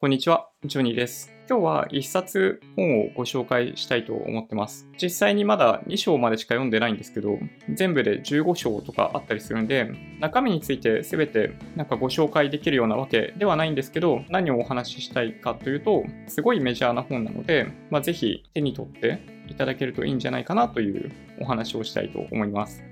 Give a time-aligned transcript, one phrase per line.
[0.00, 1.30] こんにちは、ジョニーです。
[1.46, 4.88] 今日は一冊本をご紹介したいと思ってます。
[4.96, 7.38] 実際にまだ2章までしか読んでないんですけど、
[7.74, 21.12] 全部で15章とかあったりするんで、中身について全てなんかご紹介できるようなわけではないんですけど、何をお話ししたいかというと、すごいメジャーな本なので、まあ、ぜひ手に取っていただけるといいんじゃないかなという
[21.42, 22.82] お話をしたいと思います。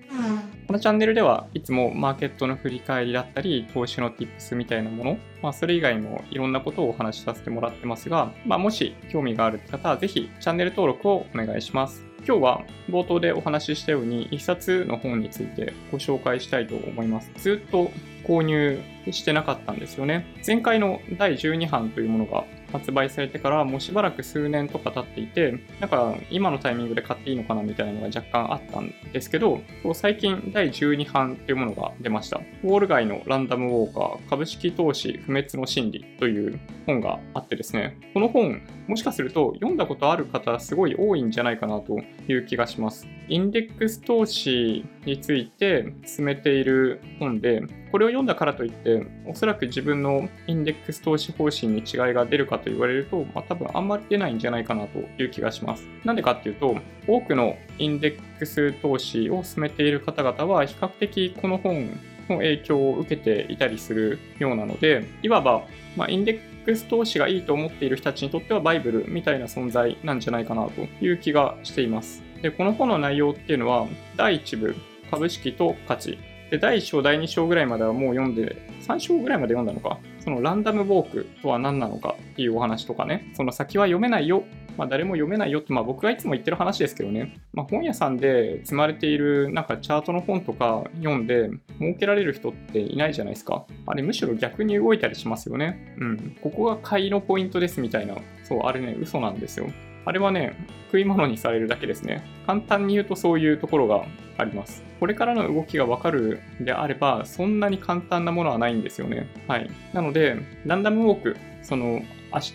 [0.69, 12.05] このチャンネルではいつもマーケットの振り返りだったり、投資の tips みたいなもの、まあ、それ以外もいろんなことをお話しさせてもらってますが、まあ、もし興味がある方はぜひチャンネル登録をお願いします。
[12.19, 17.33] 今日は冒頭でお話ししたように一冊の本についてご紹介したいと思います。
[17.37, 17.91] ずっと
[18.25, 18.79] 購入
[19.11, 20.27] してなかったんですよね。
[20.47, 29.61] 前回の第12版というものが発売されてからもうしばらく数年とか経っていて、なんか今のタイミングで買っていいのかなみたいなのが若干あったんですけど、
[29.95, 32.39] 最近第12版というものが出ました。
[32.63, 43.07] ウォール街のランダムウォーカー株式投資不滅の心理という本があってですね、この本、もしかすると読んだことある方すごい多いんじゃないかなという気がします。
[43.29, 55.87] インデックス投資について進めている本で、これを読んだからといって、おそらく自分のインデックス投資方針に違いが出るかと言われると、まあ、多分あんまり出ないんじゃないかなという気がします。
[56.05, 61.89] なんでかっていうと、多くのインデックス投資を進めている方々は、比較的この本
[62.29, 65.65] の影響を受けていたりするようなので、いわば、
[65.97, 72.23] まあ、インデックス投資がいいと思っている人たちにとってはバイブルみたいな存在なんじゃないかなという気がしています。
[72.43, 74.77] で、この本の内容っていうのは、第1部、
[75.11, 76.19] 株式と価値。
[76.51, 79.99] で、第1章、第2章ぐらいまではもう読んで、3章ぐらいまで読んだのか？
[80.21, 84.45] そのランダムウォークとは何なのかっていうお話とかね、その先は読めないよ。
[84.77, 87.39] まあ誰も読めないよって、まあ僕がいつも言ってる話ですけどね。
[87.53, 93.67] まあ本屋さんで積まれているなんかチャートの本とか読んで儲けられる人っていないじゃないですか。
[93.87, 95.95] あれむしろ逆に動いたりしますよね。
[95.99, 96.37] うん。
[96.41, 98.15] ここが買いのポイントですみたいな。
[98.45, 99.67] そう、あれね、嘘なんですよ。
[100.09, 100.57] あれはね、
[100.87, 102.25] 食い物にされるだけですね。
[102.47, 104.07] 簡単に言うとそういうところが
[104.39, 104.83] あります。
[105.01, 109.29] これからの動きがわかるであれば、そんなに簡単なものはないんですよね。
[109.47, 109.71] はい。
[109.93, 112.01] なので、ランダムウォーク、その、
[112.33, 112.55] 明日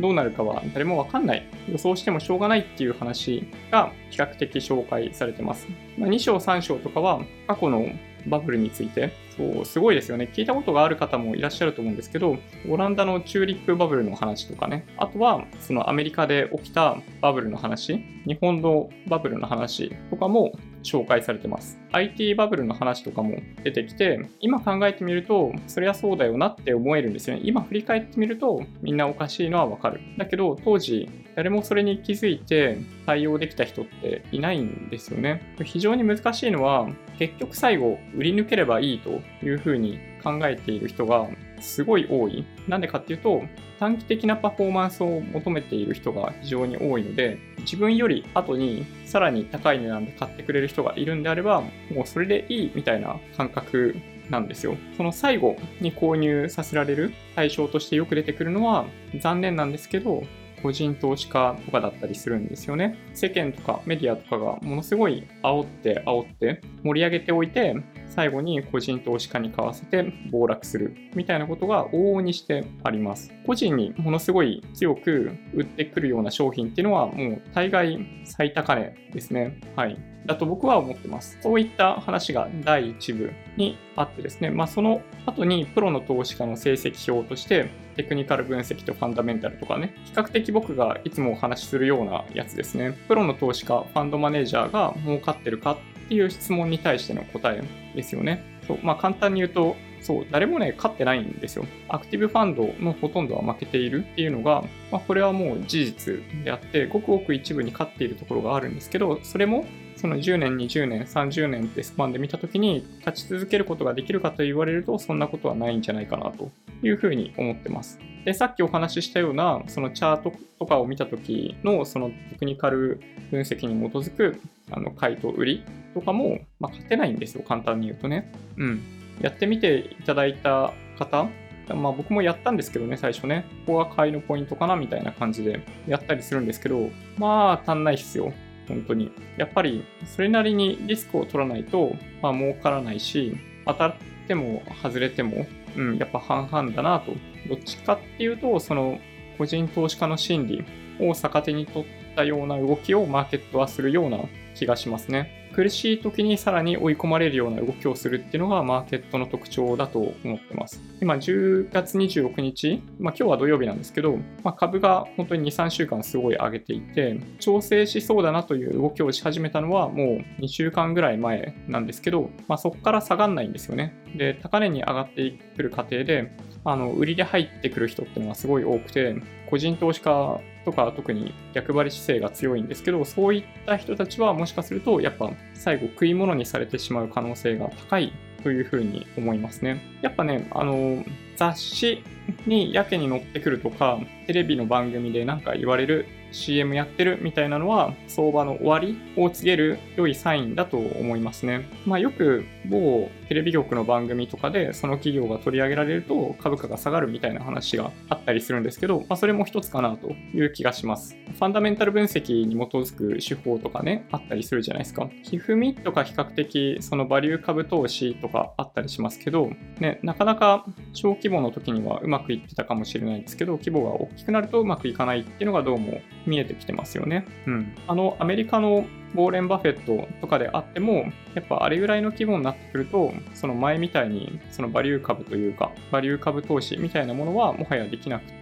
[0.00, 1.46] どうなるかは誰もわかんない。
[1.66, 5.68] 予想してもしょうがないっていう話が比較的紹介されてます。
[5.96, 7.86] まあ、2章3章とかは過去の
[8.26, 10.30] バブルについて、そう、すごいですよね。
[10.32, 12.36] 聞いたことがある方もいらっしゃると思うんですけど、
[12.68, 21.78] オランダのチューリップバブルの話とかね、あとは、そのアメリカで起きたバブルの話、日本のバブルの話とかも紹介されてます。
[21.92, 27.42] IT バブルの話とかも出てきて、今考えてみると、そりゃそうだよなって思えるんですよね。
[27.44, 30.00] 今振り返ってみると、みんなおかしいのはわかる。
[30.18, 35.54] だけど、当時、誰もそれに気づいて対応できた人っていないんですよね。
[35.64, 36.88] 非常に難しいのは、
[37.18, 41.28] 結局最後、売り抜ければいいというふうに考えている人が
[41.62, 42.44] すごい多い。
[42.68, 43.42] なんでかっていうと、
[43.78, 53.96] 短期的なパフォーマンスを求めている人が非常に多いので、自分より後にさらに高い値段で買ってくれる人がいるんであれば、もうそれでいいみたいな感覚
[54.30, 54.76] なんですよ。
[54.96, 58.86] その最後に購入させられる対象としてよく出てくるのは、
[59.20, 60.24] 残念なんですけど、
[60.62, 62.96] 個人投資家とかだったりするんですよね。
[63.14, 67.76] 世間とかメディアとかがものすごい煽って煽って盛り上げておいて、
[68.08, 73.32] 最後に個人投資家に買わせて暴落するみたいなことが往々にしてあります。
[73.46, 79.58] 個人にものすごい強く売ってくるような商品っていうのはもう大概最高値ですね。
[79.76, 80.11] はい。
[80.26, 81.38] だと僕は思ってます。
[81.40, 92.96] そういった話が第1部にあってですね、まあ、その後にプロの投資家の成績表としてテクニカル分析とファンダメンタルとかね、比較的僕がいつもお話しするようなやつですね。
[93.08, 97.62] プロの投資家、ファンドマネージャーが儲かってるかっていう質問に対しての答え
[97.94, 98.44] ですよね。
[98.66, 101.64] そうまあ、簡単に言うと、そう、誰もね、勝ってないんですよ。
[101.88, 109.64] アクティブファンドのほとんどは負けているっていうのが、まあ、これはもう事実であって、ごくごく一部に勝っているところがあるんですけど、それも
[109.96, 116.50] その10年、20年、30年ってスパンで見たときに勝ち続けることができるかと言われると、そんなことはないんじゃないかなと
[116.82, 117.98] いうふうに思ってます。
[118.24, 123.00] で、さっきお話ししたような、そのチャートとかを見たときの、そのテクニカル
[123.30, 124.40] 分析に基づく、
[124.70, 125.64] あの、買いと売り
[125.94, 128.32] とかも、まあ、勝てないんですよ、簡単に言うとね。
[128.56, 128.80] うん。
[129.20, 131.28] やってみていただいた方、
[131.74, 133.44] まあ僕もやったんですけどね、最初ね。
[133.66, 138.32] ここが買いのポイントかなみたいな感じでやったりするんですけど、まあ足んないっすよ。
[138.72, 139.12] 本当に。
[139.36, 143.36] やっぱりそれなりにリスクを取らないと、まあ儲からないし、
[143.66, 143.94] 当たっ
[144.26, 145.46] ても外れても、
[145.76, 147.12] うん、やっぱ半々だなと。
[147.48, 148.98] どっちかっていうと、その
[149.38, 150.64] 個人投資家の心理
[151.00, 151.86] を逆手に取っ
[152.16, 154.18] たような動きをマーケットはするような
[154.54, 155.41] 気がしますね。
[155.54, 160.80] 苦しい時にさらに追い込まれるような動きをするっていうのがマーケットの特徴だと思ってます。
[161.00, 173.94] 今10月26日、まあ今日は土曜日なんですけど、まあ、株が本当に2、3週間すごい上げていて、調整しそうだなという動きをし始めたのはもう2週間ぐらい前なんですけど、まあ、そこから下がんないんですよね。
[174.16, 176.32] で、高値に上がってくる過程で、
[176.64, 179.16] あの売りで入ってくる人っていうのがすごい多くて、
[179.50, 188.12] 個人投資家とか特に逆張り姿勢が強いんですけど、そういった人たちはもしかすると、やっぱ最後食い物にされてしまう可能性が高い
[188.42, 189.98] というふうに思いますね。
[190.02, 191.04] やっぱね、あの、
[191.36, 192.04] 雑誌
[192.46, 201.68] にやけに載ってくるとか、テレビの番組でなんか言われる CM やってるみたいなのは相場の終わりを告げる良いサインだと思いますね。
[201.84, 211.16] まあよく某テレビ局の番組とかでその企業が取り上げられると株価が下がるみたいな話があったりするんですけど、まあそれも一つかなという気がします。
[211.32, 215.10] ファンダメンタル分析に基づく手法とかね、あったりするじゃないですか。
[215.24, 220.64] 寄付ミとか比較的そのバリュー株投資とかあったりしますけど、ね、なかなか
[220.94, 227.24] 小規模の時にはうまくいってたかもしれないですけど、規模が大きくなるとうまくいかないっていうのがどうも見えてきてますよね。
[227.46, 227.74] うん。
[227.86, 228.84] あの、アメリカの
[229.14, 238.41] ウォーレン・バフェットとかであっても、やっぱあれぐらいの規模になってくると、その前みたいに、そのバリュー株というか、バリュー株投資みたいなものはもはやできなくて、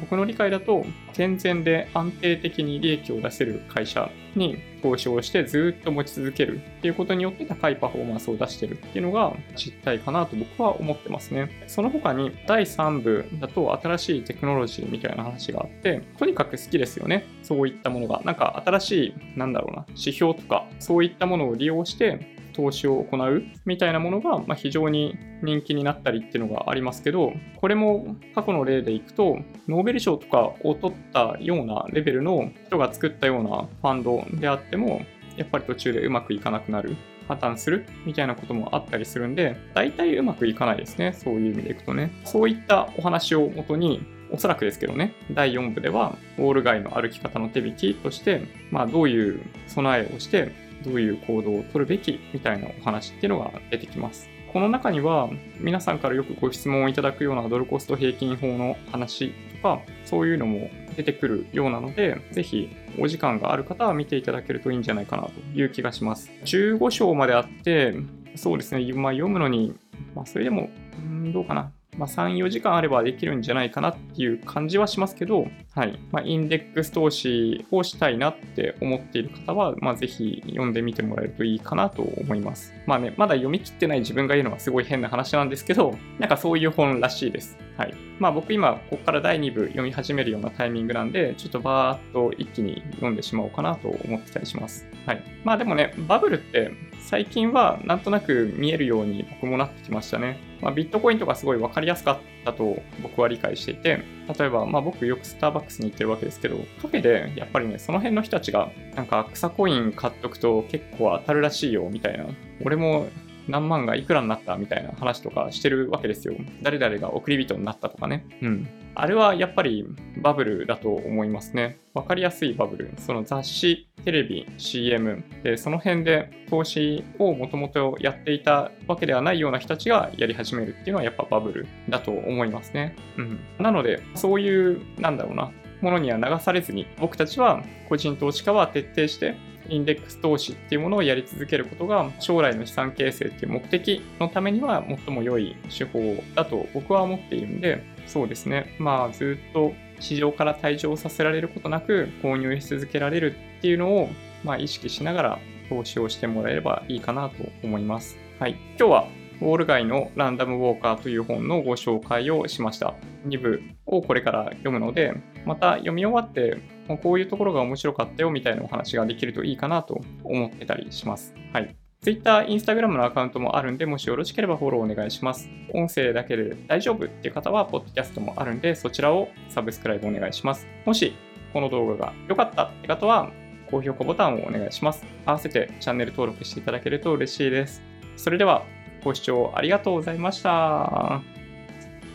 [0.00, 11.50] 僕の理解だと、健全で安定的に利益を出せる会社に投資をしてずっと持ち続けるっていうことによって高いパフォーマンスを出してるっていうのが実態かなと僕は思ってますね。
[11.66, 17.26] その他に第3部だと新しいテクノロジーみたいな話があって、とにかく好きですよね。
[17.42, 18.22] そういったものが。
[18.24, 29.38] なんか新しい、なんだろうな、指標とか、そういったものを利用して投資を行うみたいなものが、ま非常に人気になったりっていうのがありますけど、これも過去の例でいくと、
[29.68, 35.02] ノーベル賞とかを取ったようなレベルの人が作ったようなファンドであっても、
[35.36, 36.96] やっぱり途中でうまくいかなくなる。
[37.28, 41.12] 破綻するみたいなこともあったりするんで、大体うまくいかないですね。
[41.12, 42.10] そういう意味でいくとね。
[42.24, 44.00] そういったお話をもとに、
[44.30, 48.40] おそらくですけどね、第4部では、ウォール街の歩き方の手引きとして、
[48.70, 50.52] まあ、どういう備えをして、
[50.88, 54.28] どういう行動をとるべきみたいなお話っていうのが出てきます。
[54.52, 55.28] この中には
[55.60, 66.30] 皆さんからよくご質問をいただくようなドルコスト平均法の話とかそういうのも出てくるようなのでぜひお時間がある方は見ていただけるといいんじゃないかなという気がします。
[66.44, 67.94] 15章まであって
[68.36, 69.74] そうですね、まあ、読むのに、
[70.14, 70.70] まあ、それでも、
[71.00, 71.72] んどうかな。
[71.98, 75.98] まあ、3、4時間あればできるんじゃないかなっていう感じはしますけど、はい。
[76.12, 82.72] まあ、インデックス投資をしたいなって思っている方は、まあ、ぜひ読んでみてもらえるといいかなと思います。
[82.86, 87.58] まあね、まだ読み切ってない自分が言うのはすごい変な話なんですけど、なんかそういう本らしいです。
[87.78, 87.94] はい。
[88.18, 94.84] まあ僕今、ここから第2部読み始めるようなタイミングなんで、ちょっとバーっと一気に読んでしまおうかなと思ってたりします。
[95.06, 95.22] はい。
[95.44, 100.40] まあでもね、バブルって最近はなんとなく見えるように僕もなってきましたね。
[100.60, 104.02] まあ、ビットコインとかすごい分かりやすかったと僕は理解していて、
[104.36, 112.26] 例えば、まあ僕よくスターバックスに行ってるわけですけど、カフェでやっぱりね、その辺の人たちが、なんか草コイン買っとくと結構当たるらしいよみたいな、
[112.64, 113.06] 俺も
[113.48, 116.34] 何万がいくらになったみたいな話とかしてるわけですよ。
[116.62, 118.26] 誰々が送り人になったとかね。
[118.42, 118.68] うん。
[118.94, 119.86] あれはやっぱり
[120.18, 121.78] バブルだと思いますね。
[121.94, 122.92] わかりやすいバブル。
[122.98, 132.96] その雑誌、テレビ、CM で、その辺で投資をもともとやっていたわけではないような人たちがやり始めるっていうのはやっぱバブルだと思いますね。
[133.16, 133.40] うん。
[133.58, 139.36] なので、そういう、なんだろうな、ものには流されずに、僕たちは個人投資家は徹底して
[139.68, 146.00] インデックス投資っていうものをやり続けることが将来の資産形成っていう目的のためには最も良い手法
[146.34, 148.76] だと僕は思っているんで、そうですね。
[148.78, 154.08] まあずっと市場から退場させられることなく購入し続けられるっていうのを
[154.44, 158.16] ま意識しながら投資をしてもらえればいいかなと思います。
[158.38, 158.52] はい。
[158.78, 159.08] 今日は
[159.40, 162.94] ウォール街のランダムウォーカーという本のご紹介をしました。
[163.26, 166.58] 2部をこれから読むので、また読み終わって、
[166.88, 171.34] まこういうところが面白かったよみたいなお話ができるといいかなと思ってたりします。
[171.52, 171.76] はい。
[172.00, 175.48] Twitter、Instagram のアカウントもあるんで、もしよろしければフォローお願いします。
[175.74, 180.66] 音声だけで大丈夫っていう方は、ポッドキャストもあるんで、そちらをサブスクライブお願いします。
[180.84, 181.14] もし、
[181.52, 183.30] この動画が良かったって方は、
[183.70, 185.04] 高評価ボタンをお願いします。
[185.26, 187.82] 合わせてチャンネル登録していただけると嬉しいです。
[188.16, 188.62] それでは、
[189.02, 191.20] ご視聴ありがとうございました。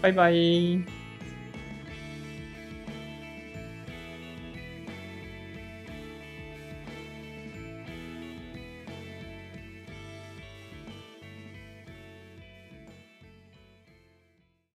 [0.01, 1.02] バイバイ。